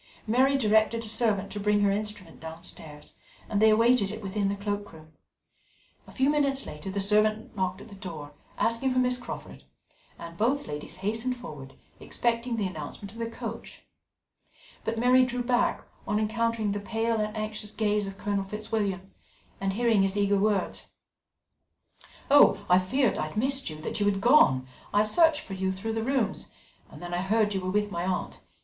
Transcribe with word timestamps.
Mary 0.25 0.57
directed 0.57 1.05
a 1.05 1.07
servant 1.07 1.51
to 1.51 1.59
bring 1.59 1.81
her 1.81 1.91
instrument 1.91 2.39
downstairs, 2.39 3.13
and 3.47 3.61
they 3.61 3.69
awaited 3.69 4.09
it 4.09 4.19
within 4.23 4.47
the 4.47 4.55
cloak 4.55 4.91
room. 4.93 5.13
A 6.07 6.11
few 6.11 6.27
minutes 6.27 6.65
later 6.65 6.89
the 6.89 6.99
servant 6.99 7.55
knocked 7.55 7.81
at 7.81 7.87
the 7.89 7.93
door, 7.93 8.31
asking 8.57 8.91
for 8.91 8.97
Miss 8.97 9.19
Crawford, 9.19 9.63
and 10.17 10.37
both 10.39 10.65
ladies 10.65 10.95
hastened 11.05 11.37
forward, 11.37 11.75
expecting 11.99 12.55
the 12.55 12.65
announcement 12.65 13.11
of 13.11 13.19
their 13.19 13.29
coach, 13.29 13.83
but 14.83 14.97
Mary 14.97 15.23
drew 15.23 15.43
back 15.43 15.83
on 16.07 16.17
encountering 16.19 16.71
the 16.71 16.79
pale 16.79 17.19
and 17.21 17.37
anxious 17.37 17.71
gaze 17.71 18.07
of 18.07 18.17
Colonel 18.17 18.43
Fitzwilliam, 18.43 19.13
and 19.59 19.73
hearing 19.73 20.01
his 20.01 20.17
eager 20.17 20.39
words: 20.39 20.87
"I 22.31 22.79
feared 22.79 23.19
I 23.19 23.27
had 23.27 23.37
missed 23.37 23.69
you 23.69 23.79
that 23.81 23.99
you 23.99 24.07
had 24.07 24.19
gone 24.19 24.67
I 24.91 25.03
searched 25.03 25.41
for 25.41 25.53
you 25.53 25.71
through 25.71 25.93
the 25.93 26.01
rooms 26.01 26.49
and 26.89 27.03
then 27.03 27.13
I 27.13 27.21
heard 27.21 27.53
you 27.53 27.61
were 27.61 27.69
with 27.69 27.91
my 27.91 28.03
aunt. 28.03 28.41